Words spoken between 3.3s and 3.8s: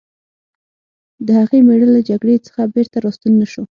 نه شو